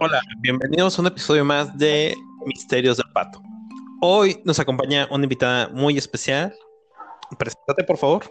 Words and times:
Hola, 0.00 0.20
bienvenidos 0.40 0.98
a 0.98 1.02
un 1.02 1.08
episodio 1.08 1.44
más 1.44 1.76
de 1.76 2.16
Misterios 2.46 2.96
del 2.96 3.10
Pato. 3.12 3.42
Hoy 4.00 4.40
nos 4.44 4.58
acompaña 4.58 5.06
una 5.10 5.24
invitada 5.24 5.68
muy 5.68 5.98
especial. 5.98 6.54
Preséntate, 7.38 7.84
por 7.84 7.98
favor. 7.98 8.24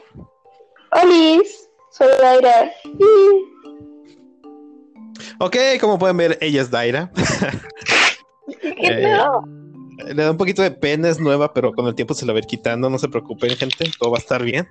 Hola, 0.92 1.40
soy 1.92 2.08
Daira. 2.20 2.72
Ok, 5.40 5.56
como 5.80 6.00
pueden 6.00 6.18
ver, 6.18 6.38
ella 6.42 6.62
es 6.62 6.72
Daira. 6.72 7.12
¿Qué 8.62 8.76
Eh, 8.78 10.14
le 10.14 10.24
da 10.24 10.32
un 10.32 10.38
poquito 10.38 10.64
de 10.64 10.72
pena, 10.72 11.10
es 11.10 11.20
nueva, 11.20 11.54
pero 11.54 11.74
con 11.74 11.86
el 11.86 11.94
tiempo 11.94 12.16
se 12.16 12.26
la 12.26 12.34
va 12.34 12.38
a 12.38 12.42
ir 12.42 12.48
quitando. 12.48 12.90
No 12.90 12.98
se 12.98 13.08
preocupen, 13.08 13.56
gente, 13.56 13.92
todo 14.00 14.12
va 14.12 14.18
a 14.18 14.22
estar 14.22 14.42
bien. 14.42 14.68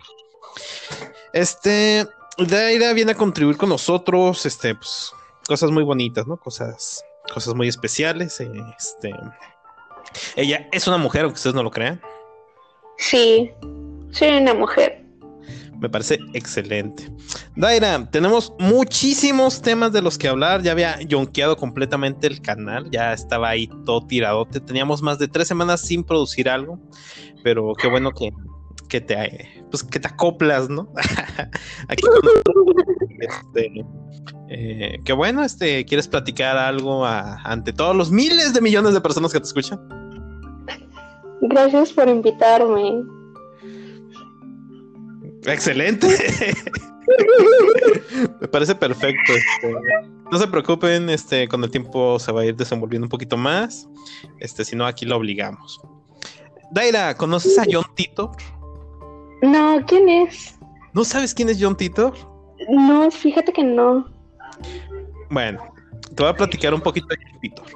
Este, 1.33 2.07
Daira 2.37 2.93
viene 2.93 3.13
a 3.13 3.17
contribuir 3.17 3.57
con 3.57 3.69
nosotros, 3.69 4.45
este, 4.45 4.75
pues, 4.75 5.13
cosas 5.51 5.73
muy 5.73 5.83
bonitas, 5.83 6.29
¿no? 6.29 6.37
Cosas, 6.37 7.05
cosas 7.35 7.57
muy 7.57 7.67
especiales. 7.67 8.39
eh, 8.39 8.49
Este, 8.79 9.11
ella 10.37 10.69
es 10.71 10.87
una 10.87 10.97
mujer, 10.97 11.23
aunque 11.23 11.39
ustedes 11.39 11.57
no 11.57 11.65
lo 11.65 11.73
crean. 11.73 12.01
Sí, 12.99 13.51
soy 14.13 14.29
una 14.29 14.55
mujer. 14.55 15.05
Me 15.81 15.89
parece 15.89 16.21
excelente. 16.35 17.11
Daira, 17.57 18.09
tenemos 18.13 18.53
muchísimos 18.61 19.61
temas 19.61 19.93
de 19.93 20.03
los 20.03 20.19
que 20.19 20.29
hablar. 20.29 20.63
Ya 20.63 20.71
había 20.71 21.01
yonkeado 21.01 21.57
completamente 21.57 22.29
el 22.29 22.41
canal, 22.41 22.89
ya 22.93 23.13
estaba 23.13 23.49
ahí 23.49 23.69
todo 23.85 24.07
tiradote. 24.07 24.61
Teníamos 24.61 25.03
más 25.03 25.19
de 25.19 25.27
tres 25.27 25.49
semanas 25.49 25.81
sin 25.81 26.05
producir 26.05 26.49
algo, 26.49 26.79
pero 27.43 27.73
qué 27.75 27.89
bueno 27.89 28.13
que, 28.13 28.31
que 28.89 29.01
te, 29.01 29.60
pues, 29.71 29.83
que 29.85 30.01
te 30.01 30.09
acoplas, 30.09 30.69
¿no? 30.69 30.93
Aquí 31.89 32.03
con 32.03 32.15
nosotros. 32.23 32.65
Este, 33.21 33.85
eh, 34.49 34.99
qué 35.05 35.13
bueno, 35.13 35.45
este, 35.45 35.85
¿quieres 35.85 36.09
platicar 36.09 36.57
algo 36.57 37.05
a- 37.05 37.35
ante 37.43 37.71
todos 37.75 37.95
los 37.95 38.11
miles 38.11 38.55
de 38.55 38.63
millones 38.63 38.95
de 38.95 39.01
personas 39.03 39.31
que 39.31 39.41
te 39.41 39.45
escuchan? 39.45 39.79
Gracias 41.43 41.93
por 41.93 42.09
invitarme. 42.09 43.03
Excelente. 45.45 46.07
Me 48.41 48.49
parece 48.49 48.75
perfecto. 48.75 49.33
este. 49.35 49.75
No 50.31 50.39
se 50.39 50.47
preocupen, 50.47 51.11
este, 51.11 51.47
con 51.49 51.63
el 51.65 51.71
tiempo 51.71 52.19
se 52.19 52.33
va 52.33 52.41
a 52.43 52.47
ir 52.47 52.57
desenvolviendo 52.57 53.05
un 53.07 53.11
poquito 53.11 53.37
más. 53.37 53.87
Este, 54.39 54.65
si 54.65 54.77
no, 54.77 54.87
aquí 54.87 55.05
lo 55.05 55.17
obligamos. 55.17 55.79
Daira, 56.71 57.15
¿conoces 57.17 57.59
a 57.59 57.65
John 57.71 57.85
Titor? 57.97 58.31
No, 59.43 59.79
¿quién 59.87 60.09
es? 60.09 60.59
¿No 60.93 61.05
sabes 61.05 61.35
quién 61.35 61.49
es 61.49 61.59
John 61.61 61.77
Titor? 61.77 62.15
No, 62.69 63.11
fíjate 63.11 63.53
que 63.53 63.65
no. 63.65 64.07
Bueno, 65.31 65.61
te 66.15 66.23
voy 66.23 66.31
a 66.31 66.35
platicar 66.35 66.75
un 66.75 66.81
poquito 66.81 67.07
de 67.09 67.17
John 67.25 67.41
Titor. 67.41 67.67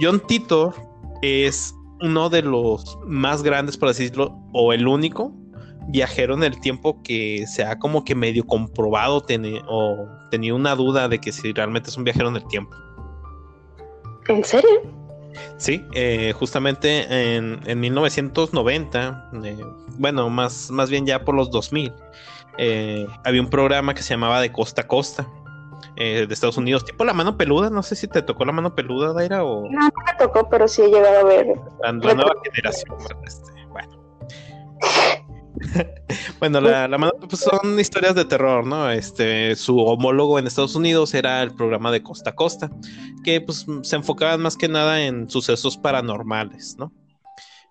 John 0.00 0.20
Titor 0.26 0.74
es 1.22 1.74
uno 2.02 2.28
de 2.28 2.42
los 2.42 2.98
más 3.06 3.42
grandes, 3.42 3.76
por 3.76 3.88
así 3.90 4.04
decirlo, 4.04 4.36
o 4.52 4.72
el 4.72 4.86
único 4.86 5.32
viajero 5.88 6.34
en 6.34 6.42
el 6.42 6.58
tiempo 6.60 7.00
que 7.02 7.46
se 7.46 7.62
ha 7.64 7.78
como 7.78 8.04
que 8.04 8.14
medio 8.14 8.44
comprobado 8.44 9.22
teni- 9.24 9.62
o 9.68 10.08
tenía 10.30 10.54
una 10.54 10.74
duda 10.74 11.08
de 11.08 11.20
que 11.20 11.30
si 11.32 11.52
realmente 11.52 11.90
es 11.90 11.96
un 11.96 12.04
viajero 12.04 12.28
en 12.28 12.36
el 12.36 12.46
tiempo. 12.48 12.74
¿En 14.28 14.42
serio? 14.42 14.68
Sí, 15.56 15.84
eh, 15.94 16.32
justamente 16.32 17.34
en, 17.36 17.60
en 17.66 17.80
1990, 17.80 19.30
eh, 19.44 19.56
bueno, 19.98 20.28
más, 20.30 20.70
más 20.70 20.90
bien 20.90 21.06
ya 21.06 21.24
por 21.24 21.34
los 21.34 21.50
2000, 21.50 21.92
eh, 22.58 23.06
había 23.24 23.40
un 23.40 23.50
programa 23.50 23.94
que 23.94 24.02
se 24.02 24.10
llamaba 24.14 24.40
De 24.40 24.52
Costa 24.52 24.82
a 24.82 24.86
Costa 24.86 25.26
eh, 25.96 26.26
de 26.26 26.34
Estados 26.34 26.56
Unidos, 26.56 26.84
tipo 26.84 27.04
La 27.04 27.12
Mano 27.12 27.36
Peluda, 27.36 27.70
no 27.70 27.82
sé 27.82 27.96
si 27.96 28.06
te 28.08 28.22
tocó 28.22 28.44
La 28.44 28.52
Mano 28.52 28.74
Peluda, 28.74 29.12
Daira, 29.12 29.44
o 29.44 29.62
No, 29.70 29.80
no 29.80 29.90
me 30.06 30.14
tocó, 30.18 30.48
pero 30.48 30.68
sí 30.68 30.82
he 30.82 30.88
llegado 30.88 31.20
a 31.20 31.24
ver. 31.24 31.46
la, 31.82 31.92
la 31.92 32.14
nueva 32.14 32.34
generación. 32.44 32.96
este, 33.24 33.66
bueno. 33.68 34.05
bueno, 36.40 36.60
la, 36.60 36.86
la 36.88 36.98
mano 36.98 37.12
pues, 37.28 37.40
son 37.42 37.78
historias 37.78 38.14
de 38.14 38.24
terror, 38.24 38.66
¿no? 38.66 38.90
Este, 38.90 39.54
su 39.56 39.78
homólogo 39.78 40.38
en 40.38 40.46
Estados 40.46 40.74
Unidos 40.74 41.14
era 41.14 41.42
el 41.42 41.52
programa 41.54 41.90
de 41.90 42.02
Costa 42.02 42.30
a 42.30 42.34
Costa, 42.34 42.70
que 43.24 43.40
pues 43.40 43.66
se 43.82 43.96
enfocaban 43.96 44.40
más 44.40 44.56
que 44.56 44.68
nada 44.68 45.02
en 45.04 45.28
sucesos 45.30 45.76
paranormales, 45.76 46.76
¿no? 46.78 46.92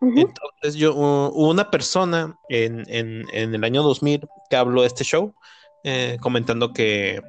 Entonces 0.02 0.76
yo, 0.76 0.94
uh, 0.94 1.30
una 1.50 1.72
persona 1.72 2.38
en, 2.50 2.84
en- 2.88 3.26
en 3.34 3.56
el 3.56 3.64
año 3.64 3.82
2000 3.82 4.28
que 4.50 4.56
habló 4.56 4.82
de 4.82 4.88
este 4.88 5.04
show, 5.04 5.34
eh, 5.84 6.18
comentando 6.20 6.74
que, 6.74 7.22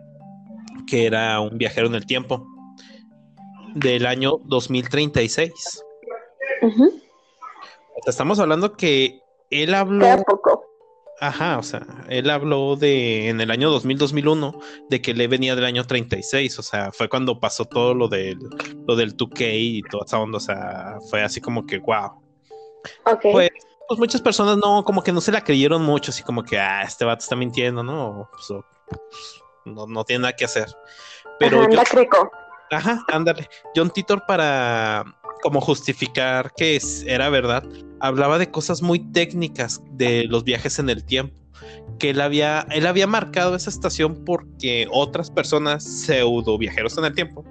que 0.87 1.07
era 1.07 1.41
un 1.41 1.57
viajero 1.59 1.87
en 1.87 1.95
el 1.95 2.05
tiempo 2.07 2.47
del 3.75 4.05
año 4.07 4.39
2036. 4.45 5.83
Ujú. 6.63 7.01
Estamos 8.07 8.39
hablando 8.41 8.73
que 8.75 9.21
él 9.51 9.75
habló, 9.75 10.23
poco. 10.27 10.66
Ajá, 11.21 11.59
o 11.59 11.63
sea, 11.63 11.87
él 12.09 12.29
habló 12.31 12.77
de 12.77 13.29
en 13.29 13.41
el 13.41 13.51
año 13.51 13.71
2000-2001 13.79 14.61
de 14.91 15.03
que 15.03 15.15
le 15.15 15.29
venía 15.29 15.55
del 15.55 15.65
año 15.65 15.87
36, 15.87 16.59
o 16.59 16.63
sea, 16.63 16.93
fue 16.93 17.09
cuando 17.09 17.41
pasó 17.41 17.65
todo 17.65 17.95
lo 17.95 18.09
del, 18.09 18.39
lo 18.87 18.97
del 18.97 19.17
2K 19.17 19.51
y 19.53 19.83
toda 19.83 20.05
esa 20.05 20.19
onda, 20.19 20.39
o 20.39 20.41
sea, 20.41 20.99
fue 21.11 21.23
así 21.23 21.41
como 21.41 21.67
que, 21.67 21.79
wow. 21.79 22.23
Ok. 23.05 23.21
Pues, 23.33 23.51
pues 23.89 24.01
muchas 24.01 24.21
personas 24.21 24.57
no, 24.57 24.85
como 24.85 25.03
que 25.03 25.13
no 25.13 25.21
se 25.21 25.33
la 25.33 25.43
creyeron 25.43 25.83
mucho, 25.83 26.11
así 26.11 26.23
como 26.23 26.43
que, 26.43 26.59
ah, 26.59 26.83
este 26.83 27.05
vato 27.05 27.23
está 27.23 27.37
mintiendo, 27.37 27.83
¿no? 27.83 28.07
O, 28.09 28.31
pues, 28.31 28.65
pues, 28.89 29.43
no, 29.65 29.87
no 29.87 30.05
tiene 30.05 30.23
nada 30.23 30.37
que 30.37 30.45
hacer. 30.45 30.67
Pero 31.39 31.59
Ajá, 31.59 31.71
yo, 31.71 31.79
anda 31.79 31.91
crico. 31.91 32.31
ajá, 32.71 33.05
ándale. 33.09 33.49
John 33.75 33.91
Titor 33.91 34.25
para 34.27 35.05
como 35.47 35.61
justificar 35.61 36.53
que 36.57 36.77
era 37.07 37.29
verdad, 37.29 37.63
hablaba 38.01 38.37
de 38.37 38.51
cosas 38.51 38.83
muy 38.83 38.99
técnicas 38.99 39.81
de 39.93 40.25
los 40.25 40.43
viajes 40.43 40.81
en 40.81 40.91
el 40.91 41.05
tiempo. 41.05 41.37
Que 42.01 42.11
él 42.11 42.21
había, 42.21 42.67
él 42.73 42.85
había 42.85 43.07
marcado 43.07 43.55
esa 43.55 43.71
estación 43.71 44.25
porque 44.25 44.89
otras 44.91 45.31
personas 45.31 45.85
pseudo 45.85 46.59
viajeros 46.59 46.99
en 46.99 47.05
el 47.05 47.15
tiempo 47.15 47.45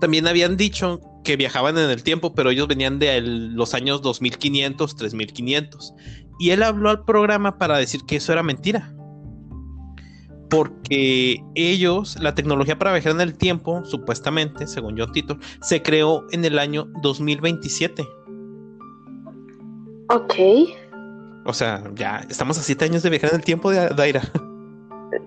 también 0.00 0.26
habían 0.26 0.56
dicho 0.56 1.00
que 1.22 1.36
viajaban 1.36 1.78
en 1.78 1.90
el 1.90 2.02
tiempo, 2.02 2.34
pero 2.34 2.50
ellos 2.50 2.66
venían 2.66 2.98
de 2.98 3.20
los 3.20 3.72
años 3.72 4.02
2500, 4.02 4.96
3500. 4.96 5.94
Y 6.40 6.50
él 6.50 6.64
habló 6.64 6.90
al 6.90 7.04
programa 7.04 7.56
para 7.56 7.78
decir 7.78 8.00
que 8.04 8.16
eso 8.16 8.32
era 8.32 8.42
mentira. 8.42 8.92
Porque 10.50 11.42
ellos, 11.54 12.16
la 12.20 12.34
tecnología 12.34 12.78
para 12.78 12.92
viajar 12.92 13.12
en 13.12 13.20
el 13.20 13.38
tiempo, 13.38 13.84
supuestamente, 13.84 14.66
según 14.66 14.98
John 14.98 15.12
Titor, 15.12 15.38
se 15.62 15.80
creó 15.80 16.26
en 16.32 16.44
el 16.44 16.58
año 16.58 16.88
2027. 17.02 18.06
Ok. 20.08 20.34
O 21.46 21.52
sea, 21.52 21.82
ya 21.94 22.26
estamos 22.28 22.58
a 22.58 22.62
siete 22.62 22.84
años 22.84 23.02
de 23.02 23.10
viajar 23.10 23.30
en 23.30 23.36
el 23.36 23.44
tiempo 23.44 23.70
de 23.70 23.88
Daira. 23.88 24.22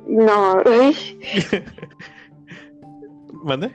No, 0.08 0.62
¿Mande? 3.44 3.72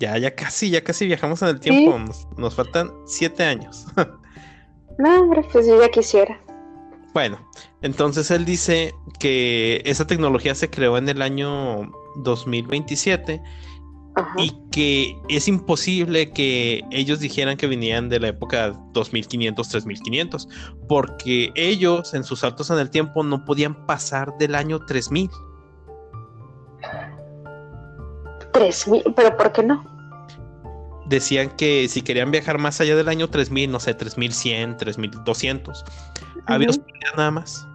Ya, 0.00 0.18
ya 0.18 0.34
casi, 0.34 0.70
ya 0.70 0.82
casi 0.82 1.06
viajamos 1.06 1.40
en 1.42 1.48
el 1.48 1.60
tiempo. 1.60 1.98
Nos, 1.98 2.26
nos 2.36 2.54
faltan 2.54 2.90
siete 3.06 3.44
años. 3.44 3.86
no, 4.98 5.20
hombre, 5.20 5.46
pues 5.52 5.66
yo 5.66 5.80
ya 5.80 5.88
quisiera. 5.88 6.40
Bueno, 7.12 7.38
entonces 7.82 8.30
él 8.30 8.44
dice 8.44 8.94
que 9.18 9.82
esa 9.84 10.06
tecnología 10.06 10.54
se 10.54 10.70
creó 10.70 10.96
en 10.96 11.08
el 11.08 11.22
año 11.22 11.90
2027 12.16 13.42
Ajá. 14.14 14.34
y 14.38 14.56
que 14.70 15.16
es 15.28 15.48
imposible 15.48 16.30
que 16.30 16.82
ellos 16.90 17.18
dijeran 17.18 17.56
que 17.56 17.66
venían 17.66 18.08
de 18.08 18.20
la 18.20 18.28
época 18.28 18.78
2500, 18.92 19.68
3500, 19.68 20.48
porque 20.88 21.50
ellos 21.56 22.14
en 22.14 22.22
sus 22.22 22.40
saltos 22.40 22.70
en 22.70 22.78
el 22.78 22.90
tiempo 22.90 23.24
no 23.24 23.44
podían 23.44 23.86
pasar 23.86 24.36
del 24.38 24.54
año 24.54 24.78
3000. 24.84 25.30
Tres 28.52 28.88
mil, 28.88 29.02
pero 29.14 29.36
¿por 29.36 29.52
qué 29.52 29.62
no? 29.62 29.99
Decían 31.10 31.50
que 31.50 31.88
si 31.88 32.02
querían 32.02 32.30
viajar 32.30 32.58
más 32.58 32.80
allá 32.80 32.94
del 32.94 33.08
año 33.08 33.28
3000, 33.28 33.70
no 33.70 33.80
sé, 33.80 33.94
3100, 33.94 34.76
3200, 34.76 35.84
había 36.46 36.68
Ujú. 36.70 36.78
oscuridad 36.80 37.10
nada 37.16 37.30
más. 37.32 37.66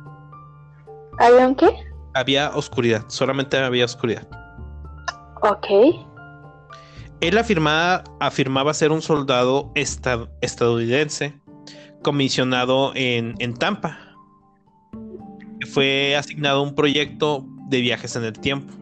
¿Había 1.20 1.48
un 1.48 1.56
qué? 1.56 1.70
Había 2.14 2.56
oscuridad, 2.56 3.04
solamente 3.10 3.58
había 3.58 3.84
oscuridad. 3.84 4.26
Ok. 5.42 5.68
Él 7.20 7.38
afirmaba, 7.38 8.04
afirmaba 8.22 8.74
ser 8.74 8.92
un 8.94 9.02
soldado 9.02 9.72
esta- 9.76 10.30
estadounidense 10.42 11.34
comisionado 12.04 12.94
en, 12.96 13.36
en 13.40 13.54
Tampa. 13.54 13.98
Fue 15.74 16.16
asignado 16.16 16.60
a 16.60 16.62
un 16.64 16.74
proyecto 16.74 17.46
de 17.68 17.82
viajes 17.82 18.16
en 18.16 18.24
el 18.24 18.34
tiempo. 18.40 18.74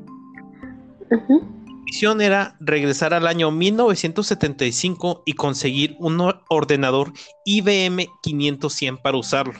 Misión 1.93 2.21
era 2.21 2.55
regresar 2.59 3.13
al 3.13 3.27
año 3.27 3.51
1975 3.51 5.21
y 5.27 5.33
conseguir 5.33 5.95
un 5.99 6.19
or- 6.21 6.41
ordenador 6.49 7.13
IBM 7.45 8.07
500 8.23 8.79
para 9.03 9.15
usarlo. 9.15 9.53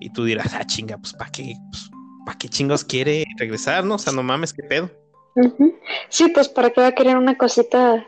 Y 0.00 0.10
tú 0.14 0.24
dirás, 0.24 0.54
ah, 0.54 0.64
chinga, 0.64 0.96
pues 0.96 1.12
¿para 1.12 1.30
qué? 1.30 1.56
Pues, 1.70 1.90
¿para 2.24 2.38
qué 2.38 2.48
chingos 2.48 2.84
quiere 2.84 3.26
regresar, 3.36 3.84
no? 3.84 3.96
O 3.96 3.98
sea, 3.98 4.14
no 4.14 4.22
mames, 4.22 4.54
qué 4.54 4.62
pedo. 4.62 4.90
Sí, 6.08 6.28
pues 6.28 6.48
para 6.48 6.70
qué 6.70 6.80
va 6.80 6.86
a 6.86 6.94
querer 6.94 7.18
una 7.18 7.36
cosita 7.36 8.02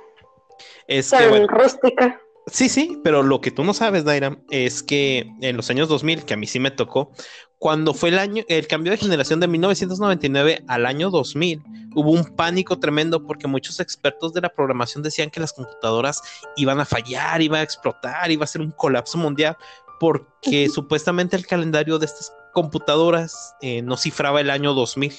Es 0.87 1.11
que, 1.11 1.19
tan 1.19 1.29
bueno, 1.29 1.49
rústica. 1.49 2.19
Sí, 2.47 2.71
sí, 2.71 2.99
pero 3.05 3.23
lo 3.23 3.43
que 3.43 3.51
tú 3.51 3.63
no 3.63 3.75
sabes, 3.75 4.05
Daira, 4.05 4.39
es 4.51 4.83
que 4.83 5.29
en 5.43 5.57
los 5.57 5.69
años 5.69 5.89
2000, 5.91 6.25
que 6.25 6.33
a 6.33 6.37
mí 6.39 6.47
sí 6.47 6.61
me 6.61 6.71
tocó, 6.71 7.11
cuando 7.59 7.95
fue 7.95 8.11
el 8.11 8.19
año, 8.19 8.45
el 8.49 8.67
cambio 8.67 8.93
de 8.93 8.99
generación 8.99 9.41
de 9.41 9.49
1999 9.49 10.65
al 10.69 10.87
año 10.87 11.11
2000, 11.11 11.63
hubo 11.95 12.11
un 12.11 12.25
pánico 12.37 12.79
tremendo 12.79 13.25
porque 13.25 13.47
muchos 13.47 13.81
expertos 13.81 14.35
de 14.35 14.43
la 14.43 14.51
programación 14.51 15.03
decían 15.03 15.31
que 15.31 15.41
las 15.41 15.55
computadoras 15.55 16.21
iban 16.57 16.81
a 16.81 16.85
fallar, 16.85 17.41
iba 17.41 17.59
a 17.59 17.63
explotar, 17.63 18.31
iba 18.31 18.45
a 18.45 18.47
ser 18.47 18.61
un 18.61 18.73
colapso 18.73 19.17
mundial, 19.17 19.57
porque 19.99 20.69
supuestamente 20.69 21.37
el 21.37 21.47
calendario 21.47 21.99
de 21.99 22.07
estas 22.07 22.33
computadoras 22.53 23.55
eh, 23.63 23.81
no 23.81 23.97
cifraba 23.97 24.41
el 24.43 24.51
año 24.51 24.75
2000. 24.75 25.15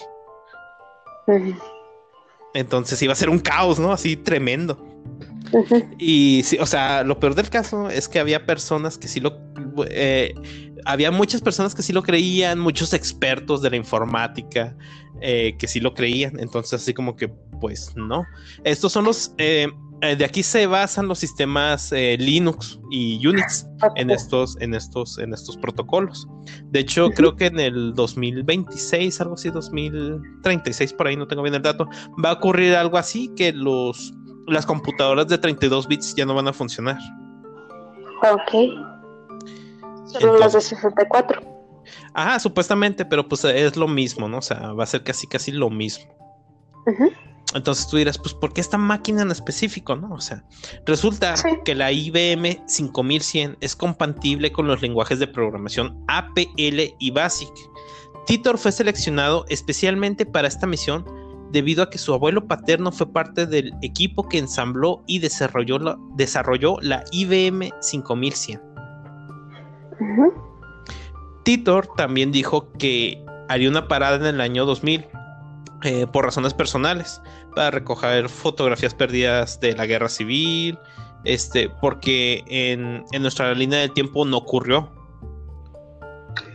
Ujú, 1.27 1.55
Entonces 2.53 3.01
iba 3.01 3.13
a 3.13 3.15
ser 3.15 3.29
un 3.29 3.39
caos, 3.39 3.79
¿no? 3.79 3.91
Así 3.91 4.15
tremendo. 4.15 4.77
Y 5.97 6.41
sí, 6.43 6.57
o 6.59 6.65
sea, 6.65 7.03
lo 7.03 7.19
peor 7.19 7.35
del 7.35 7.49
caso 7.49 7.89
es 7.89 8.07
que 8.07 8.19
había 8.19 8.45
personas 8.45 8.97
que 8.97 9.07
sí 9.07 9.19
lo. 9.19 9.37
eh, 9.89 10.33
había 10.85 11.11
muchas 11.11 11.41
personas 11.41 11.75
que 11.75 11.83
sí 11.83 11.93
lo 11.93 12.03
creían, 12.03 12.59
muchos 12.59 12.93
expertos 12.93 13.61
de 13.61 13.71
la 13.71 13.75
informática 13.75 14.75
eh, 15.21 15.55
que 15.57 15.67
sí 15.67 15.79
lo 15.79 15.93
creían. 15.93 16.39
Entonces, 16.39 16.81
así 16.81 16.93
como 16.93 17.15
que, 17.15 17.27
pues 17.59 17.93
no. 17.95 18.25
Estos 18.63 18.91
son 18.93 19.05
los. 19.05 19.33
eh, 19.37 19.67
eh, 20.01 20.15
de 20.15 20.25
aquí 20.25 20.43
se 20.43 20.67
basan 20.67 21.07
los 21.07 21.17
sistemas 21.17 21.91
Linux 21.91 22.79
y 22.91 23.25
Unix 23.25 23.65
en 23.95 24.11
estos, 24.11 24.55
en 24.61 24.75
estos, 24.75 25.17
en 25.17 25.33
estos 25.33 25.57
protocolos. 25.57 26.27
De 26.65 26.81
hecho, 26.81 27.09
creo 27.09 27.35
que 27.35 27.47
en 27.47 27.59
el 27.59 27.95
2026, 27.95 29.19
algo 29.21 29.33
así, 29.33 29.49
2036, 29.49 30.93
por 30.93 31.07
ahí 31.07 31.15
no 31.15 31.27
tengo 31.27 31.41
bien 31.41 31.55
el 31.55 31.63
dato, 31.63 31.89
va 32.23 32.29
a 32.29 32.33
ocurrir 32.33 32.75
algo 32.75 32.97
así 32.99 33.31
que 33.35 33.51
los 33.51 34.13
las 34.47 34.65
computadoras 34.65 35.27
de 35.27 35.37
32 35.37 35.87
bits 35.87 36.15
ya 36.15 36.25
no 36.25 36.33
van 36.33 36.47
a 36.47 36.53
funcionar. 36.53 36.97
Ok. 38.21 38.51
Solo 40.05 40.37
las 40.39 40.53
de 40.53 40.61
64. 40.61 41.41
Ajá, 42.13 42.39
supuestamente, 42.39 43.05
pero 43.05 43.27
pues 43.27 43.43
es 43.43 43.75
lo 43.77 43.87
mismo, 43.87 44.27
¿no? 44.27 44.39
O 44.39 44.41
sea, 44.41 44.71
va 44.73 44.83
a 44.83 44.87
ser 44.87 45.03
casi 45.03 45.27
casi 45.27 45.51
lo 45.51 45.69
mismo. 45.69 46.05
Entonces 47.53 47.87
tú 47.87 47.97
dirás, 47.97 48.17
pues, 48.17 48.33
¿por 48.33 48.53
qué 48.53 48.61
esta 48.61 48.77
máquina 48.77 49.21
en 49.21 49.31
específico, 49.31 49.95
no? 49.95 50.13
O 50.13 50.21
sea, 50.21 50.43
resulta 50.85 51.35
Sí. 51.37 51.49
que 51.63 51.75
la 51.75 51.91
IBM 51.91 52.61
5100 52.67 53.57
es 53.61 53.75
compatible 53.75 54.51
con 54.51 54.67
los 54.67 54.81
lenguajes 54.81 55.19
de 55.19 55.27
programación 55.27 56.03
APL 56.07 56.95
y 56.99 57.11
BASIC. 57.11 57.51
Titor 58.25 58.57
fue 58.57 58.71
seleccionado 58.71 59.45
especialmente 59.47 60.25
para 60.25 60.47
esta 60.47 60.67
misión 60.67 61.05
debido 61.51 61.83
a 61.83 61.89
que 61.89 61.97
su 61.97 62.13
abuelo 62.13 62.47
paterno 62.47 62.91
fue 62.91 63.11
parte 63.11 63.45
del 63.45 63.73
equipo 63.81 64.27
que 64.27 64.37
ensambló 64.37 65.03
y 65.07 65.19
desarrolló 65.19 65.79
la, 65.79 65.97
desarrolló 66.15 66.77
la 66.81 67.03
IBM 67.11 67.71
5100. 67.81 68.61
Ujú. 69.99 70.33
Titor 71.43 71.87
también 71.95 72.31
dijo 72.31 72.71
que 72.73 73.23
haría 73.49 73.69
una 73.69 73.87
parada 73.87 74.17
en 74.17 74.35
el 74.35 74.41
año 74.41 74.65
2000 74.65 75.05
eh, 75.83 76.07
por 76.07 76.25
razones 76.25 76.53
personales 76.53 77.21
para 77.55 77.71
recoger 77.71 78.29
fotografías 78.29 78.93
perdidas 78.93 79.59
de 79.59 79.73
la 79.73 79.85
guerra 79.85 80.09
civil, 80.09 80.77
este, 81.23 81.69
porque 81.81 82.43
en, 82.47 83.03
en 83.11 83.21
nuestra 83.21 83.53
línea 83.53 83.79
del 83.79 83.93
tiempo 83.93 84.25
no 84.25 84.37
ocurrió. 84.37 84.91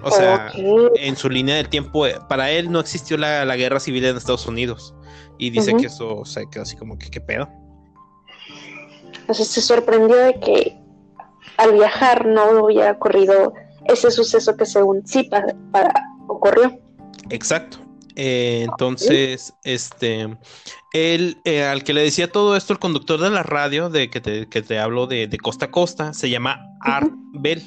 O 0.05 0.11
sea, 0.11 0.51
Ok. 0.53 0.93
en 0.97 1.17
su 1.17 1.29
línea 1.31 1.57
del 1.57 1.69
tiempo, 1.69 2.07
eh, 2.07 2.17
para 2.29 2.51
él 2.51 2.71
no 2.73 2.81
existió 2.81 3.17
la, 3.17 3.45
la 3.45 3.57
guerra 3.57 3.79
civil 3.81 4.05
en 4.05 4.17
Estados 4.17 4.47
Unidos. 4.47 4.95
Y 5.39 5.51
dice 5.51 5.71
Ujú. 5.73 5.81
que 5.81 5.87
eso 5.87 6.17
o 6.19 6.25
sea, 6.25 6.43
quedó 6.51 6.63
así 6.63 6.77
como 6.77 6.99
que, 6.99 7.11
¿qué 7.11 7.21
pedo? 7.21 7.49
Entonces 9.21 9.49
se 9.49 9.61
sorprendió 9.61 10.17
de 10.17 10.35
que 10.41 10.77
al 11.57 11.73
viajar 11.73 12.27
no 12.27 12.65
hubiera 12.65 12.93
ocurrido 12.93 13.53
ese 13.87 14.11
suceso 14.11 14.57
que 14.57 14.67
según 14.67 15.07
sí 15.07 15.25
pa- 15.25 15.45
pa- 15.71 15.93
ocurrió. 16.29 16.79
Exacto. 17.31 17.79
Eh, 18.15 18.67
entonces, 18.69 19.55
este, 19.65 20.37
él, 20.93 21.39
eh, 21.45 21.65
al 21.65 21.83
que 21.83 21.95
le 21.95 22.03
decía 22.03 22.31
todo 22.31 22.57
esto, 22.57 22.73
el 22.75 22.79
conductor 22.79 23.19
de 23.21 23.31
la 23.31 23.43
radio, 23.43 23.89
de 23.89 24.11
que 24.11 24.21
te, 24.21 24.49
que 24.49 24.61
te 24.61 24.79
hablo 24.79 25.07
de, 25.07 25.27
de 25.29 25.39
costa 25.39 25.67
a 25.67 25.71
costa, 25.71 26.13
se 26.13 26.29
llama 26.29 26.61
Art 26.81 27.11
Bell. 27.33 27.63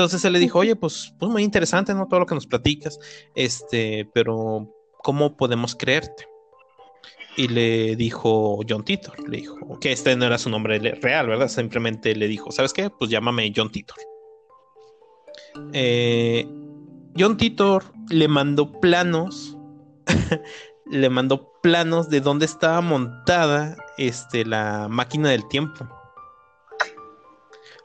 Entonces 0.00 0.24
él 0.24 0.32
le 0.32 0.38
dijo, 0.38 0.58
oye, 0.58 0.76
pues, 0.76 1.12
pues 1.18 1.30
muy 1.30 1.42
interesante, 1.42 1.92
¿no? 1.92 2.08
Todo 2.08 2.20
lo 2.20 2.26
que 2.26 2.34
nos 2.34 2.46
platicas, 2.46 2.98
este, 3.34 4.08
pero 4.14 4.66
¿cómo 5.02 5.36
podemos 5.36 5.76
creerte? 5.76 6.26
Y 7.36 7.48
le 7.48 7.96
dijo 7.96 8.60
John 8.66 8.82
Titor, 8.82 9.28
le 9.28 9.36
dijo, 9.36 9.78
que 9.78 9.92
este 9.92 10.16
no 10.16 10.24
era 10.24 10.38
su 10.38 10.48
nombre 10.48 10.78
real, 10.78 11.26
¿verdad? 11.26 11.48
Simplemente 11.48 12.16
le 12.16 12.28
dijo, 12.28 12.50
¿sabes 12.50 12.72
qué? 12.72 12.88
Pues 12.88 13.10
llámame 13.10 13.52
John 13.54 13.70
Titor. 13.70 13.98
Eh, 15.74 16.48
John 17.18 17.36
Titor 17.36 17.84
le 18.08 18.26
mandó 18.26 18.80
planos, 18.80 19.58
le 20.90 21.10
mandó 21.10 21.52
planos 21.62 22.08
de 22.08 22.22
dónde 22.22 22.46
estaba 22.46 22.80
montada 22.80 23.76
este, 23.98 24.46
la 24.46 24.88
máquina 24.88 25.28
del 25.28 25.46
tiempo. 25.48 25.99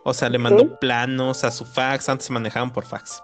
O 0.07 0.13
sea, 0.13 0.30
le 0.30 0.38
mandó 0.38 0.80
planos 0.80 1.44
a 1.44 1.50
su 1.50 1.66
fax, 1.66 2.07
antes 2.10 2.28
se 2.28 2.34
manejaban 2.34 2.72
por 2.72 2.86
fax. 2.86 3.24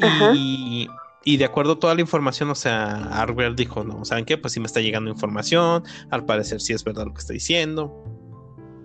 Ajá. 0.00 0.32
Y, 0.34 0.88
y 1.22 1.36
de 1.36 1.44
acuerdo 1.44 1.72
a 1.72 1.78
toda 1.78 1.94
la 1.94 2.00
información, 2.00 2.48
o 2.48 2.54
sea, 2.54 2.94
Arbel 3.12 3.54
dijo, 3.54 3.84
no, 3.84 4.06
¿saben 4.06 4.24
qué? 4.24 4.38
Pues 4.38 4.54
sí 4.54 4.60
me 4.60 4.66
está 4.66 4.80
llegando 4.80 5.10
información, 5.10 5.84
al 6.10 6.24
parecer 6.24 6.62
sí 6.62 6.72
es 6.72 6.82
verdad 6.82 7.04
lo 7.04 7.12
que 7.12 7.20
está 7.20 7.34
diciendo. 7.34 7.92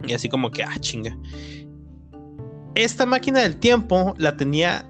Y 0.05 0.13
así 0.13 0.27
como 0.27 0.51
que, 0.51 0.63
ah, 0.63 0.77
chinga. 0.81 1.17
Esta 2.75 3.05
máquina 3.05 3.39
del 3.39 3.55
tiempo 3.55 4.13
la 4.17 4.35
tenía 4.35 4.85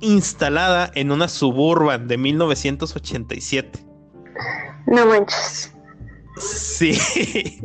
instalada 0.00 0.90
en 0.94 1.12
una 1.12 1.28
suburban 1.28 2.08
de 2.08 2.16
1987. 2.16 3.86
No 4.86 5.06
manches. 5.06 5.72
Sí, 6.38 6.98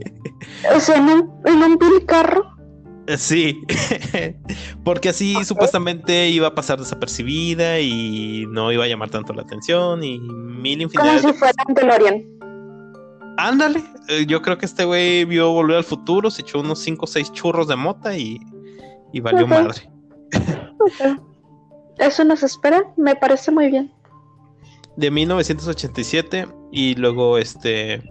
O 0.75 0.79
sea, 0.79 0.97
en 0.97 1.09
un, 1.09 1.41
en 1.45 1.63
un 1.63 1.77
vil 1.77 2.05
carro. 2.05 2.48
Sí. 3.17 3.61
Porque 4.83 5.09
así 5.09 5.35
supuestamente 5.43 6.29
iba 6.29 6.47
a 6.47 6.55
pasar 6.55 6.79
desapercibida 6.79 7.79
y 7.79 8.45
no 8.49 8.71
iba 8.71 8.83
a 8.85 8.87
llamar 8.87 9.09
tanto 9.09 9.33
la 9.33 9.41
atención 9.43 10.03
y 10.03 10.19
mil 10.19 10.79
Como 10.79 10.83
infinidades. 10.83 11.21
si 11.21 11.27
de 11.27 11.33
fuera 11.33 11.53
un 11.67 11.73
DeLorean. 11.73 12.23
Ándale, 13.37 13.83
eh, 14.09 14.25
yo 14.27 14.41
creo 14.41 14.57
que 14.57 14.65
este 14.65 14.83
güey 14.83 15.23
vio 15.23 15.51
volver 15.51 15.77
al 15.77 15.83
futuro, 15.85 16.29
se 16.29 16.41
echó 16.41 16.59
unos 16.59 16.79
5 16.79 17.05
o 17.05 17.07
6 17.07 17.31
churros 17.31 17.67
de 17.69 17.75
mota 17.77 18.17
y, 18.17 18.37
y 19.13 19.21
valió 19.21 19.47
madre. 19.47 19.89
Ok. 20.79 21.21
Eso 21.99 22.23
nos 22.23 22.43
espera. 22.43 22.83
Me 22.97 23.15
parece 23.15 23.51
muy 23.51 23.69
bien. 23.69 23.91
De 24.97 25.11
1987 25.11 26.47
y 26.71 26.95
luego 26.95 27.37
este 27.37 28.01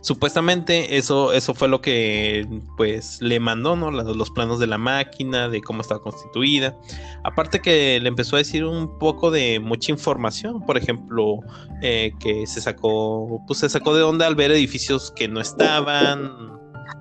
supuestamente 0.00 0.96
eso 0.96 1.32
eso 1.32 1.54
fue 1.54 1.68
lo 1.68 1.80
que 1.80 2.46
pues 2.76 3.20
le 3.20 3.40
mandó, 3.40 3.76
¿no? 3.76 3.90
Los, 3.90 4.16
los 4.16 4.30
planos 4.30 4.58
de 4.58 4.66
la 4.66 4.78
máquina, 4.78 5.48
de 5.48 5.60
cómo 5.60 5.82
estaba 5.82 6.00
constituida. 6.00 6.76
Aparte 7.24 7.60
que 7.60 8.00
le 8.00 8.08
empezó 8.08 8.36
a 8.36 8.38
decir 8.38 8.64
un 8.64 8.98
poco 8.98 9.30
de 9.30 9.60
mucha 9.60 9.92
información, 9.92 10.64
por 10.64 10.76
ejemplo, 10.76 11.40
eh, 11.82 12.12
que 12.20 12.46
se 12.46 12.60
sacó, 12.60 13.42
pues 13.46 13.60
se 13.60 13.68
sacó 13.68 13.94
de 13.94 14.02
onda 14.02 14.26
al 14.26 14.34
ver 14.34 14.50
edificios 14.50 15.12
que 15.14 15.28
no 15.28 15.40
estaban, 15.40 16.58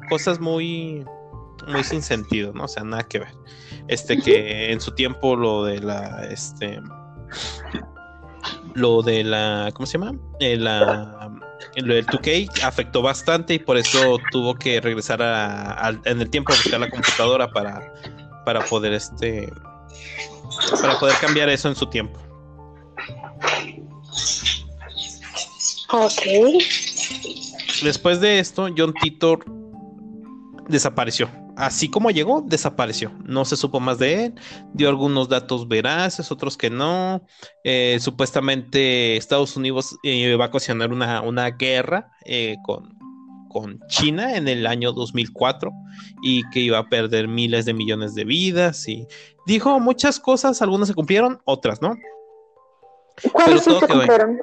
cosas 0.09 0.39
muy, 0.39 1.05
muy 1.67 1.83
sin 1.83 2.01
sentido, 2.01 2.53
¿no? 2.53 2.65
O 2.65 2.67
sea, 2.67 2.83
nada 2.83 3.03
que 3.03 3.19
ver. 3.19 3.33
Este 3.87 4.17
que 4.17 4.71
en 4.71 4.81
su 4.81 4.91
tiempo 4.91 5.35
lo 5.35 5.63
de 5.63 5.79
la, 5.79 6.25
este, 6.29 6.81
lo 8.73 9.01
de 9.01 9.23
la, 9.23 9.71
¿cómo 9.73 9.85
se 9.85 9.97
llama? 9.97 10.17
Eh, 10.39 10.57
la, 10.57 11.38
lo 11.75 11.93
del 11.93 12.05
2K 12.05 12.63
afectó 12.63 13.01
bastante 13.01 13.55
y 13.55 13.59
por 13.59 13.77
eso 13.77 14.19
tuvo 14.31 14.55
que 14.55 14.81
regresar 14.81 15.21
a, 15.21 15.93
en 16.05 16.21
el 16.21 16.29
tiempo 16.29 16.53
a 16.53 16.55
buscar 16.55 16.79
la 16.79 16.89
computadora 16.89 17.49
para, 17.51 17.93
para 18.45 18.61
poder, 18.65 18.93
este, 18.93 19.51
para 20.81 20.99
poder 20.99 21.15
cambiar 21.17 21.49
eso 21.49 21.69
en 21.69 21.75
su 21.75 21.87
tiempo. 21.87 22.19
Ok. 25.91 26.21
Después 27.81 28.19
de 28.21 28.39
esto, 28.39 28.67
John 28.77 28.93
Titor 29.01 29.43
desapareció. 30.67 31.29
Así 31.59 31.89
como 31.89 32.09
llegó, 32.09 32.41
desapareció. 32.41 33.11
No 33.25 33.43
se 33.43 33.57
supo 33.57 33.81
más 33.81 33.99
de 33.99 34.27
él. 34.27 34.35
Dio 34.73 34.87
algunos 34.87 35.27
datos 35.27 35.67
veraces, 35.67 36.31
otros 36.31 36.55
que 36.55 36.69
no. 36.69 37.21
Eh, 37.65 37.97
supuestamente 37.99 39.17
Estados 39.17 39.57
Unidos 39.57 39.97
eh, 40.03 40.37
va 40.37 40.45
a 40.45 40.47
ocasionar 40.47 40.93
una, 40.93 41.21
una 41.21 41.49
guerra 41.49 42.13
eh, 42.23 42.55
con, 42.63 42.97
con 43.49 43.77
China 43.89 44.37
en 44.37 44.47
el 44.47 44.65
año 44.65 44.93
2004 44.93 45.69
y 46.23 46.49
que 46.51 46.61
iba 46.61 46.77
a 46.77 46.87
perder 46.87 47.27
miles 47.27 47.65
de 47.65 47.73
millones 47.73 48.15
de 48.15 48.23
vidas. 48.23 48.87
Y 48.87 49.05
dijo 49.45 49.81
muchas 49.81 50.17
cosas, 50.17 50.61
algunas 50.61 50.87
se 50.87 50.93
cumplieron, 50.93 51.41
otras 51.43 51.81
no. 51.81 51.97
¿Cuáles 53.33 53.65
sí 53.65 53.71
se 53.77 53.85
cumplieron? 53.85 54.39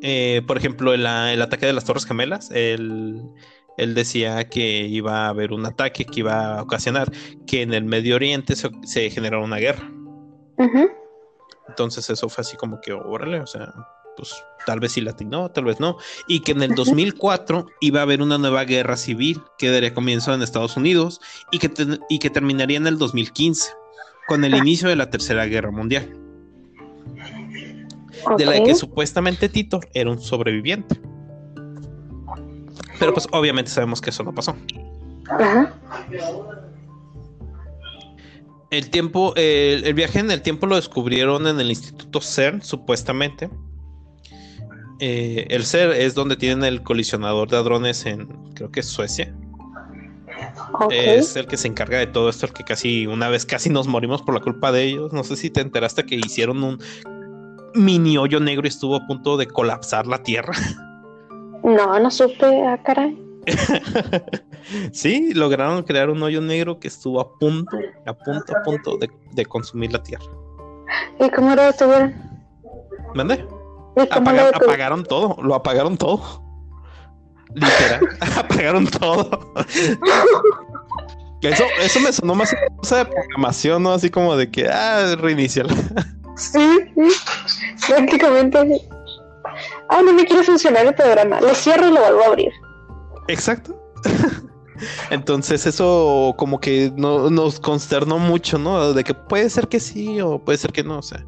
Eh, 0.00 0.40
por 0.46 0.56
ejemplo, 0.56 0.94
el, 0.94 1.04
el, 1.04 1.42
ataque 1.42 1.66
de 1.66 1.72
las 1.74 1.84
Torres 1.84 2.06
Gemelas, 2.06 2.50
él, 2.50 3.20
él, 3.78 3.94
decía 3.94 4.48
que 4.48 4.86
iba 4.86 5.26
a 5.26 5.28
haber 5.28 5.52
un 5.52 5.64
ataque 5.66 6.04
que 6.04 6.20
iba 6.20 6.58
a 6.58 6.62
ocasionar 6.62 7.10
que 7.46 7.62
en 7.62 7.72
el 7.72 7.84
Medio 7.84 8.16
Oriente 8.16 8.56
se, 8.56 8.70
se 8.84 9.10
generara 9.10 9.42
una 9.42 9.56
guerra. 9.56 9.90
Entonces 11.68 12.10
eso 12.10 12.28
fue 12.28 12.42
así 12.42 12.56
como 12.56 12.80
que, 12.80 12.92
órale, 12.92 13.40
o 13.40 13.46
sea, 13.46 13.72
pues 14.16 14.34
tal 14.66 14.80
vez 14.80 14.92
sí 14.92 15.00
latinó, 15.00 15.50
tal 15.50 15.64
vez 15.64 15.78
no. 15.78 15.96
Y 16.26 16.40
que 16.40 16.52
en 16.52 16.62
el 16.62 16.74
2004 16.74 17.66
iba 17.80 18.00
a 18.00 18.02
haber 18.02 18.20
una 18.20 18.38
nueva 18.38 18.64
guerra 18.64 18.96
civil 18.96 19.40
que 19.58 19.70
daría 19.70 19.94
comienzo 19.94 20.34
en 20.34 20.42
Estados 20.42 20.76
Unidos 20.76 21.20
y 21.52 21.58
que, 21.58 21.70
y 22.08 22.18
que 22.18 22.30
terminaría 22.30 22.78
en 22.78 22.86
el 22.86 22.98
2015 22.98 23.70
con 24.26 24.44
el 24.44 24.54
inicio 24.54 24.88
de 24.88 24.96
la 24.96 25.08
Tercera 25.10 25.46
Guerra 25.46 25.70
Mundial 25.70 26.18
de 28.36 28.46
la 28.46 28.62
que 28.62 28.74
supuestamente 28.74 29.48
Tito 29.48 29.80
era 29.94 30.10
un 30.10 30.20
sobreviviente. 30.20 31.00
Pero 32.98 33.12
pues 33.14 33.26
obviamente 33.32 33.70
sabemos 33.70 34.00
que 34.00 34.10
eso 34.10 34.22
no 34.22 34.34
pasó. 34.34 34.56
El 38.70 38.90
tiempo, 38.90 39.32
el, 39.36 39.94
viaje 39.94 40.18
en 40.18 40.30
el 40.30 40.42
tiempo 40.42 40.66
lo 40.66 40.76
descubrieron 40.76 41.46
en 41.46 41.58
el 41.58 41.70
Instituto 41.70 42.20
CERN, 42.20 42.62
supuestamente. 42.62 43.48
Eh, 45.00 45.46
el 45.48 45.64
CERN 45.64 45.92
es 45.92 46.14
donde 46.14 46.36
tienen 46.36 46.64
el 46.64 46.82
colisionador 46.82 47.48
de 47.48 47.56
hadrones 47.56 48.04
en, 48.04 48.26
creo 48.54 48.70
que 48.70 48.80
es 48.80 48.86
Suecia. 48.86 49.34
Es 50.90 51.34
el 51.36 51.46
que 51.46 51.56
se 51.56 51.68
encarga 51.68 51.98
de 51.98 52.06
todo 52.06 52.28
esto, 52.28 52.46
el 52.46 52.52
que 52.52 52.64
casi 52.64 53.06
una 53.06 53.28
vez 53.28 53.46
casi 53.46 53.70
nos 53.70 53.86
morimos 53.86 54.22
por 54.22 54.34
la 54.34 54.40
culpa 54.40 54.70
de 54.70 54.84
ellos. 54.84 55.12
No 55.12 55.24
sé 55.24 55.36
si 55.36 55.50
te 55.50 55.60
enteraste 55.60 56.04
que 56.04 56.16
hicieron 56.16 56.62
un 56.62 56.78
mini 57.74 58.18
hoyo 58.18 58.40
negro 58.40 58.66
estuvo 58.66 58.96
a 58.96 59.06
punto 59.06 59.36
de 59.36 59.46
colapsar 59.46 60.06
la 60.06 60.22
Tierra. 60.22 60.52
No, 61.68 61.98
no 62.00 62.10
supe, 62.10 62.66
ah, 62.66 62.78
caray. 62.82 63.14
sí, 64.92 65.34
lograron 65.34 65.82
crear 65.82 66.08
un 66.08 66.22
hoyo 66.22 66.40
negro 66.40 66.80
que 66.80 66.88
estuvo 66.88 67.20
a 67.20 67.38
punto, 67.38 67.76
a 68.06 68.14
punto, 68.14 68.56
a 68.56 68.62
punto 68.62 68.96
de, 68.96 69.44
consumir 69.44 69.92
la 69.92 70.02
Tierra. 70.02 70.24
¿Y 71.20 71.28
cómo 71.28 71.54
lo 71.54 71.62
detuvieron? 71.64 72.14
¿Mande? 73.14 73.46
apagaron 74.10 75.04
todo, 75.04 75.36
lo 75.42 75.54
apagaron 75.54 75.98
todo. 75.98 76.42
Literal, 77.52 78.00
apagaron 78.36 78.86
todo. 78.86 79.52
eso, 81.42 81.64
eso 81.82 82.00
me 82.00 82.12
sonó 82.14 82.34
más 82.34 82.56
cosa 82.78 82.98
de 82.98 83.04
programación, 83.06 83.82
¿no? 83.82 83.92
Así 83.92 84.08
como 84.08 84.36
de 84.36 84.50
que, 84.50 84.68
ah, 84.68 85.16
reiniciar. 85.18 85.66
Sí, 86.36 86.58
sí, 86.94 87.86
prácticamente. 87.86 88.88
Ah, 89.88 90.02
no 90.02 90.12
me 90.12 90.24
quiere 90.24 90.42
funcionar 90.42 90.86
el 90.86 90.94
programa. 90.94 91.40
Lo 91.40 91.54
cierro 91.54 91.88
y 91.88 91.92
lo 91.92 92.00
vuelvo 92.00 92.22
a 92.22 92.26
abrir. 92.26 92.52
Exacto. 93.28 93.78
Entonces 95.10 95.66
eso 95.66 96.34
como 96.36 96.60
que 96.60 96.92
no, 96.96 97.30
nos 97.30 97.58
consternó 97.58 98.18
mucho, 98.18 98.58
¿no? 98.58 98.92
De 98.92 99.02
que 99.04 99.14
puede 99.14 99.50
ser 99.50 99.68
que 99.68 99.80
sí 99.80 100.20
o 100.20 100.38
puede 100.38 100.58
ser 100.58 100.72
que 100.72 100.84
no, 100.84 100.98
o 100.98 101.02
sea. 101.02 101.24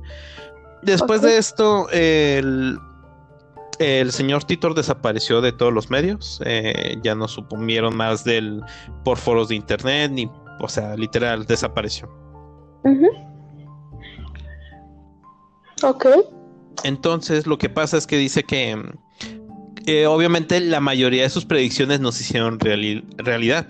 Después 0.82 1.20
de 1.20 1.36
esto, 1.36 1.88
el, 1.90 2.78
el 3.78 4.12
señor 4.12 4.44
Titor 4.44 4.74
desapareció 4.74 5.40
de 5.40 5.52
todos 5.52 5.72
los 5.72 5.90
medios, 5.90 6.40
eh, 6.44 6.96
ya 7.02 7.14
no 7.14 7.28
supimieron 7.28 7.96
más 7.96 8.24
del 8.24 8.62
por 9.04 9.18
foros 9.18 9.48
de 9.48 9.56
internet, 9.56 10.10
ni, 10.10 10.30
o 10.60 10.68
sea, 10.68 10.96
literal, 10.96 11.44
desapareció. 11.44 12.08
Ok. 15.82 16.06
Entonces, 16.84 17.46
lo 17.46 17.58
que 17.58 17.68
pasa 17.68 17.96
es 17.96 18.06
que 18.06 18.16
dice 18.16 18.44
que 18.44 18.76
obviamente 20.06 20.60
la 20.60 20.80
mayoría 20.80 21.22
de 21.22 21.30
sus 21.30 21.44
predicciones 21.44 22.00
no 22.00 22.12
se 22.12 22.22
hicieron 22.22 22.60
realidad, 22.60 23.66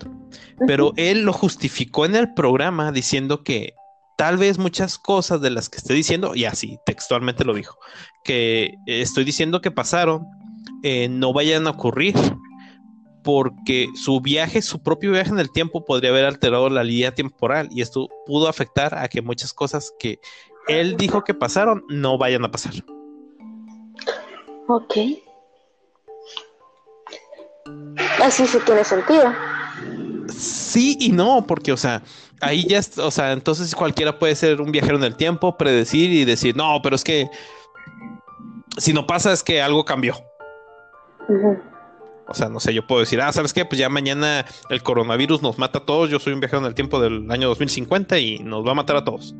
pero 0.67 0.93
él 0.97 1.23
lo 1.23 1.33
justificó 1.33 2.05
en 2.05 2.15
el 2.15 2.33
programa 2.33 2.91
diciendo 2.91 3.43
que 3.43 3.73
tal 4.17 4.37
vez 4.37 4.59
muchas 4.59 4.99
cosas 4.99 5.41
de 5.41 5.49
las 5.49 5.69
que 5.69 5.77
estoy 5.77 5.95
diciendo, 5.95 6.35
y 6.35 6.45
así 6.45 6.77
textualmente 6.85 7.43
lo 7.43 7.55
dijo, 7.55 7.75
que 8.23 8.75
estoy 8.85 9.23
diciendo 9.23 9.61
que 9.61 9.71
pasaron, 9.71 10.27
eh, 10.83 11.07
no 11.09 11.33
vayan 11.33 11.65
a 11.65 11.71
ocurrir, 11.71 12.15
porque 13.23 13.87
su 13.95 14.21
viaje, 14.21 14.61
su 14.61 14.81
propio 14.81 15.11
viaje 15.11 15.31
en 15.31 15.39
el 15.39 15.51
tiempo 15.51 15.85
podría 15.85 16.11
haber 16.11 16.25
alterado 16.25 16.69
la 16.69 16.83
línea 16.83 17.13
temporal 17.13 17.69
y 17.71 17.81
esto 17.81 18.09
pudo 18.25 18.47
afectar 18.47 18.97
a 18.97 19.07
que 19.07 19.21
muchas 19.21 19.53
cosas 19.53 19.91
que 19.99 20.19
él 20.67 20.97
dijo 20.97 21.23
que 21.23 21.33
pasaron, 21.33 21.83
no 21.89 22.17
vayan 22.17 22.45
a 22.45 22.51
pasar. 22.51 22.73
Ok. 24.73 24.95
Así 28.23 28.47
sí 28.47 28.57
tiene 28.65 28.85
sentido. 28.85 29.33
Sí 30.29 30.95
y 31.01 31.11
no, 31.11 31.45
porque, 31.45 31.73
o 31.73 31.77
sea, 31.77 32.01
ahí 32.39 32.65
ya, 32.65 32.79
o 33.03 33.11
sea, 33.11 33.33
entonces 33.33 33.75
cualquiera 33.75 34.17
puede 34.17 34.33
ser 34.35 34.61
un 34.61 34.71
viajero 34.71 34.95
en 34.95 35.03
el 35.03 35.17
tiempo, 35.17 35.57
predecir 35.57 36.09
y 36.09 36.23
decir, 36.23 36.55
no, 36.55 36.79
pero 36.81 36.95
es 36.95 37.03
que 37.03 37.29
si 38.77 38.93
no 38.93 39.05
pasa 39.05 39.33
es 39.33 39.43
que 39.43 39.61
algo 39.61 39.83
cambió. 39.83 40.15
O 42.29 42.33
sea, 42.33 42.47
no 42.47 42.61
sé, 42.61 42.73
yo 42.73 42.87
puedo 42.87 43.01
decir, 43.01 43.19
ah, 43.19 43.33
¿sabes 43.33 43.51
qué? 43.51 43.65
Pues 43.65 43.77
ya 43.77 43.89
mañana 43.89 44.45
el 44.69 44.81
coronavirus 44.83 45.41
nos 45.41 45.57
mata 45.57 45.79
a 45.79 45.85
todos, 45.85 46.09
yo 46.09 46.17
soy 46.17 46.31
un 46.31 46.39
viajero 46.39 46.61
en 46.61 46.67
el 46.67 46.75
tiempo 46.75 47.01
del 47.01 47.29
año 47.29 47.49
2050 47.49 48.17
y 48.19 48.39
nos 48.39 48.65
va 48.65 48.71
a 48.71 48.75
matar 48.75 48.95
a 48.95 49.03
todos. 49.03 49.35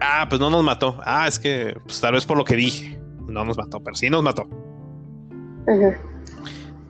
Ah, 0.00 0.26
pues 0.28 0.40
no 0.40 0.48
nos 0.48 0.62
mató. 0.62 1.00
Ah, 1.04 1.26
es 1.26 1.40
que 1.40 1.76
pues, 1.84 2.00
tal 2.00 2.12
vez 2.12 2.24
por 2.24 2.36
lo 2.36 2.44
que 2.44 2.54
dije. 2.54 3.01
No 3.32 3.44
nos 3.44 3.56
mató, 3.56 3.80
pero 3.80 3.96
sí 3.96 4.10
nos 4.10 4.22
mató. 4.22 4.46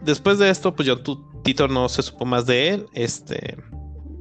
Después 0.02 0.38
de 0.38 0.50
esto, 0.50 0.74
pues 0.74 0.86
yo, 0.88 1.00
tu 1.00 1.22
Tito 1.42 1.68
no 1.68 1.88
se 1.88 2.02
supo 2.02 2.24
más 2.24 2.46
de 2.46 2.70
él. 2.70 2.86
Este 2.92 3.56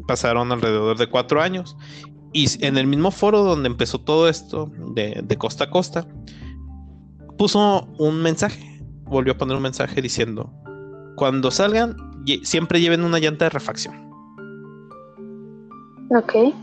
pasaron 0.08 0.52
alrededor 0.52 0.98
de 0.98 1.08
cuatro 1.08 1.42
años. 1.42 1.76
Y 2.34 2.66
en 2.66 2.78
el 2.78 2.88
mismo 2.88 3.12
foro 3.12 3.44
donde 3.44 3.68
empezó 3.68 4.00
todo 4.00 4.30
esto, 4.30 4.72
de, 4.94 5.22
de 5.24 5.38
costa 5.38 5.66
a 5.66 5.70
costa, 5.70 6.08
puso 7.38 7.88
un 7.98 8.22
mensaje. 8.22 8.80
Volvió 9.04 9.34
a 9.34 9.38
poner 9.38 9.58
un 9.58 9.64
mensaje 9.64 10.02
diciendo: 10.02 10.52
Cuando 11.16 11.52
salgan, 11.52 11.96
siempre 12.44 12.80
lleven 12.80 13.04
una 13.04 13.20
llanta 13.20 13.46
de 13.46 13.50
refacción. 13.50 13.96
Ok. 16.10 16.54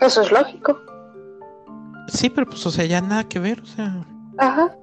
Eso 0.00 0.22
es 0.22 0.32
lógico. 0.32 0.89
Sí, 2.12 2.30
pero 2.30 2.46
pues, 2.48 2.64
o 2.66 2.70
sea, 2.70 2.84
ya 2.84 3.00
nada 3.00 3.24
que 3.24 3.38
ver, 3.38 3.60
o 3.60 3.66
sea. 3.66 4.04
Ajá. 4.38 4.76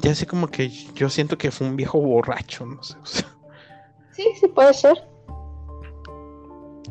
Ya 0.00 0.14
sé 0.14 0.26
como 0.26 0.48
que 0.48 0.68
yo 0.68 1.08
siento 1.08 1.38
que 1.38 1.50
fue 1.50 1.66
un 1.66 1.76
viejo 1.76 1.98
borracho, 1.98 2.66
no 2.66 2.82
sé. 2.82 2.96
Sí, 4.12 4.24
sí 4.38 4.46
puede 4.48 4.74
ser. 4.74 5.02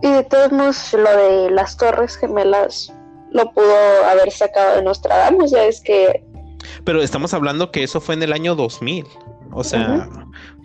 Y 0.02 0.12
de 0.12 0.24
todos 0.24 0.52
modos, 0.52 0.94
lo 0.94 1.18
de 1.18 1.52
las 1.52 1.78
torres 1.78 2.18
gemelas 2.18 2.92
lo 3.32 3.52
pudo 3.52 3.76
haber 4.10 4.32
sacado 4.32 4.78
de 4.78 4.84
Nostradamus, 4.84 5.52
ya 5.52 5.64
es 5.66 5.82
que... 5.82 6.26
Pero 6.84 7.02
estamos 7.02 7.34
hablando 7.34 7.72
que 7.72 7.84
eso 7.84 8.02
fue 8.02 8.16
en 8.16 8.24
el 8.24 8.34
año 8.34 8.56
2000, 8.56 9.06
o 9.52 9.64
sea, 9.64 10.10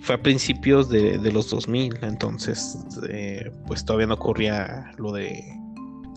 fue 0.00 0.14
a 0.14 0.22
principios 0.22 0.88
de, 0.88 1.18
de 1.18 1.32
los 1.32 1.50
2000, 1.50 1.98
entonces, 2.02 2.78
eh, 3.10 3.52
pues 3.66 3.84
todavía 3.84 4.06
no 4.06 4.14
ocurría 4.14 4.92
lo 4.96 5.12
de 5.12 5.44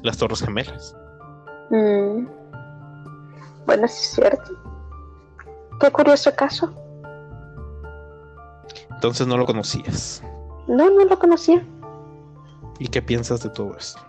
las 0.04 0.18
Torres 0.18 0.42
Gemelas. 0.42 0.96
Mm. 1.72 2.39
Bueno, 3.70 3.88
sí 3.88 4.02
es 4.02 4.16
cierto. 4.16 4.52
Qué 5.80 5.92
curioso 5.92 6.34
caso. 6.36 6.74
Entonces 8.90 9.28
no 9.28 9.38
lo 9.38 9.46
conocías. 9.46 10.24
No, 10.68 10.90
no 10.90 11.06
lo 11.06 11.20
conocía. 11.20 11.64
¿Y 12.80 12.88
qué 12.88 13.04
piensas 13.04 13.44
de 13.44 13.50
todo 13.52 13.78
esto? 13.78 14.02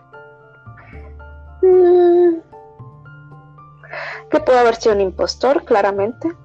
Mm. 1.61 2.39
Que 4.31 4.39
puede 4.39 4.57
haber 4.57 4.77
sido 4.77 4.95
un 4.95 5.01
impostor, 5.01 5.63
claramente. 5.63 6.35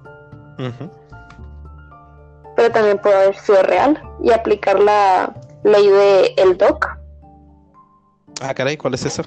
Pero 2.55 2.71
también 2.71 2.99
puede 2.99 3.17
haber 3.17 3.37
sido 3.37 3.63
real 3.63 3.99
y 4.23 4.31
aplicar 4.31 4.79
la 4.79 5.35
ley 5.65 5.89
de 5.89 6.35
el 6.37 6.59
doc 6.59 6.87
Ah, 8.43 8.53
caray, 8.53 8.77
¿cuál 8.77 8.93
es 8.93 9.07
esa? 9.07 9.23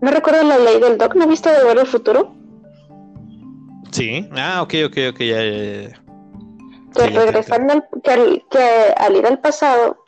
No 0.00 0.10
recuerdo 0.10 0.42
la 0.44 0.58
ley 0.58 0.78
del 0.78 0.98
Doc, 0.98 1.14
¿no 1.16 1.26
viste 1.26 1.50
de 1.50 1.64
ver 1.64 1.78
el 1.78 1.86
futuro? 1.86 2.35
Sí, 3.96 4.28
ah, 4.32 4.60
ok, 4.60 4.74
ok, 4.88 4.96
ok, 5.08 5.18
ya, 5.20 5.42
ya, 5.42 5.88
Que 6.94 7.08
regresando 7.18 7.72
al, 7.72 8.44
que, 8.50 8.94
al, 8.94 9.16
ir 9.16 9.26
al 9.26 9.38
pasado, 9.40 10.04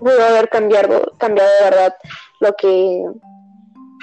pudo 0.00 0.26
haber 0.26 0.48
cambiado, 0.48 1.12
cambiado 1.18 1.48
de 1.60 1.70
verdad 1.70 1.94
lo 2.40 2.52
que 2.56 3.04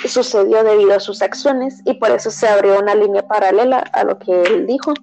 sucedió 0.07 0.63
debido 0.63 0.93
a 0.93 1.01
sus 1.01 1.21
acciones 1.21 1.81
y 1.83 1.95
por 1.95 2.11
eso 2.11 2.31
se 2.31 2.47
abrió 2.47 2.79
una 2.79 2.95
línea 2.95 3.27
paralela 3.27 3.79
a 3.79 4.05
lo 4.05 4.17
que 4.17 4.43
él 4.43 4.65
dijo. 4.65 4.93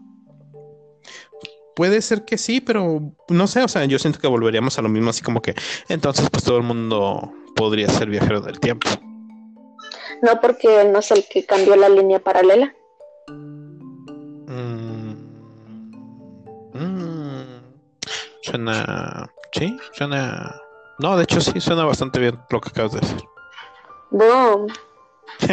Puede 1.77 2.01
ser 2.01 2.25
que 2.25 2.39
sí, 2.39 2.63
pero 2.63 3.13
no 3.29 3.47
sé, 3.47 3.63
o 3.63 3.69
sea, 3.69 3.85
yo 3.85 3.99
siento 3.99 4.21
que 4.21 4.27
volveríamos 4.27 4.79
a 4.79 4.83
lo 4.83 4.89
mismo, 4.89 5.11
así 5.11 5.21
como 5.21 5.43
que 5.43 5.55
entonces 5.91 6.31
pues 6.31 6.45
todo 6.45 6.57
el 6.57 6.63
mundo 6.63 7.31
podría 7.55 7.91
ser 7.91 8.09
viajero 8.09 8.41
del 8.41 8.59
tiempo. 8.59 8.89
no 10.23 10.41
porque 10.41 10.81
él 10.81 10.93
no 10.93 11.01
es 11.01 11.11
el 11.11 11.27
que 11.29 11.45
cambió 11.45 11.77
la 11.77 11.91
línea 11.91 12.21
paralela. 12.21 12.75
Suena, 18.49 19.31
sí, 19.53 19.77
suena, 19.93 20.61
no, 20.99 21.17
de 21.17 21.25
hecho 21.25 21.41
sí, 21.41 21.61
suena 21.61 21.85
bastante 21.85 22.19
bien 22.19 22.39
lo 22.51 22.61
que 22.61 22.71
acabas 22.71 22.93
de 22.93 23.01
decir. 23.01 23.25
Boom. 24.11 24.67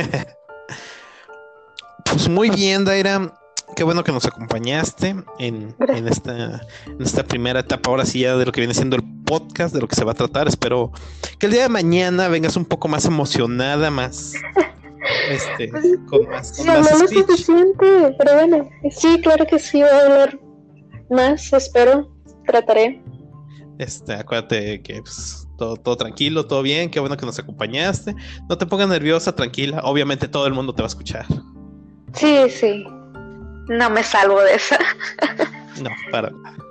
pues 2.05 2.29
muy 2.29 2.49
bien, 2.49 2.85
Daira 2.85 3.31
qué 3.75 3.83
bueno 3.83 4.03
que 4.03 4.11
nos 4.11 4.25
acompañaste 4.25 5.15
en, 5.39 5.75
esta, 6.07 6.61
en 6.85 7.01
esta 7.01 7.23
primera 7.23 7.59
etapa, 7.59 7.89
ahora 7.89 8.05
sí 8.05 8.19
ya 8.19 8.35
de 8.37 8.45
lo 8.45 8.51
que 8.51 8.61
viene 8.61 8.73
siendo 8.73 8.95
el 8.95 9.03
podcast, 9.25 9.73
de 9.73 9.81
lo 9.81 9.87
que 9.87 9.95
se 9.95 10.03
va 10.03 10.11
a 10.11 10.15
tratar. 10.15 10.47
Espero 10.47 10.91
que 11.39 11.47
el 11.47 11.51
día 11.51 11.63
de 11.63 11.69
mañana 11.69 12.27
vengas 12.27 12.55
un 12.55 12.65
poco 12.65 12.87
más 12.87 13.05
emocionada, 13.05 13.91
más... 13.91 14.33
Este, 15.29 15.67
pues, 15.67 15.85
con 16.09 16.27
más, 16.29 16.57
con 16.57 16.65
no, 16.65 16.79
más 16.79 16.99
lo 16.99 17.07
suficiente, 17.07 18.15
pero 18.17 18.33
bueno, 18.33 18.69
sí, 18.89 19.21
claro 19.21 19.45
que 19.45 19.59
sí, 19.59 19.79
voy 19.79 19.89
a 19.89 20.01
hablar 20.01 20.39
más, 21.11 21.53
espero, 21.53 22.14
trataré. 22.45 23.01
Este, 23.77 24.13
acuérdate 24.13 24.81
que 24.81 25.01
pues, 25.01 25.47
todo, 25.57 25.75
todo 25.75 25.97
tranquilo, 25.97 26.45
todo 26.45 26.61
bien, 26.61 26.89
qué 26.89 26.99
bueno 26.99 27.17
que 27.17 27.25
nos 27.25 27.37
acompañaste. 27.39 28.15
No 28.49 28.57
te 28.57 28.65
pongas 28.65 28.87
nerviosa, 28.87 29.35
tranquila, 29.35 29.81
obviamente 29.83 30.27
todo 30.27 30.47
el 30.47 30.53
mundo 30.53 30.73
te 30.73 30.81
va 30.81 30.87
a 30.87 30.89
escuchar. 30.89 31.25
Sí, 32.13 32.49
sí. 32.49 32.85
No 33.67 33.89
me 33.89 34.03
salvo 34.03 34.41
de 34.41 34.55
esa. 34.55 34.79
no, 35.81 35.89
para 36.11 36.29
nada. 36.29 36.64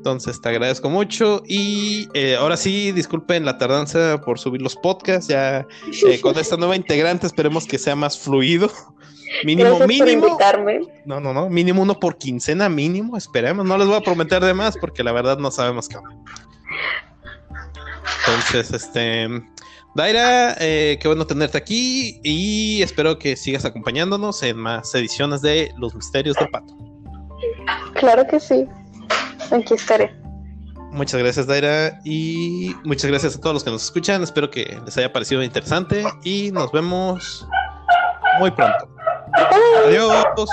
Entonces 0.00 0.40
te 0.40 0.48
agradezco 0.48 0.88
mucho 0.88 1.42
y 1.46 2.08
eh, 2.14 2.34
ahora 2.34 2.56
sí, 2.56 2.90
disculpen 2.90 3.44
la 3.44 3.58
tardanza 3.58 4.18
por 4.24 4.38
subir 4.38 4.62
los 4.62 4.74
podcasts. 4.74 5.28
Ya 5.28 5.66
eh, 6.08 6.20
con 6.22 6.38
esta 6.38 6.56
nueva 6.56 6.74
integrante 6.74 7.26
esperemos 7.26 7.66
que 7.66 7.76
sea 7.76 7.94
más 7.94 8.18
fluido. 8.18 8.70
Mínimo, 9.44 9.78
mínimo. 9.86 10.38
No, 11.04 11.20
no, 11.20 11.34
no. 11.34 11.50
Mínimo 11.50 11.82
uno 11.82 12.00
por 12.00 12.16
quincena, 12.16 12.70
mínimo. 12.70 13.18
Esperemos. 13.18 13.66
No 13.66 13.76
les 13.76 13.86
voy 13.86 13.96
a 13.96 14.00
prometer 14.00 14.42
de 14.42 14.54
más 14.54 14.74
porque 14.78 15.04
la 15.04 15.12
verdad 15.12 15.36
no 15.36 15.50
sabemos 15.50 15.86
qué. 15.86 15.98
Entonces, 18.26 18.72
este, 18.72 19.28
Daira, 19.94 20.56
eh, 20.60 20.98
qué 21.00 21.08
bueno 21.08 21.26
tenerte 21.26 21.58
aquí 21.58 22.20
y 22.24 22.80
espero 22.80 23.18
que 23.18 23.36
sigas 23.36 23.66
acompañándonos 23.66 24.42
en 24.42 24.56
más 24.56 24.94
ediciones 24.94 25.42
de 25.42 25.70
Los 25.76 25.94
Misterios 25.94 26.36
del 26.36 26.48
Pato. 26.48 26.74
Claro 27.94 28.26
que 28.26 28.40
sí, 28.40 28.66
aquí 29.52 29.74
estaré. 29.74 30.14
Muchas 30.92 31.20
gracias, 31.20 31.46
Daira, 31.46 32.00
y 32.04 32.74
muchas 32.84 33.10
gracias 33.10 33.36
a 33.36 33.40
todos 33.40 33.54
los 33.54 33.64
que 33.64 33.70
nos 33.70 33.84
escuchan. 33.84 34.22
Espero 34.22 34.50
que 34.50 34.76
les 34.84 34.98
haya 34.98 35.12
parecido 35.12 35.42
interesante 35.42 36.04
y 36.24 36.50
nos 36.50 36.72
vemos 36.72 37.46
muy 38.40 38.50
pronto. 38.50 38.88
Adiós. 39.86 40.50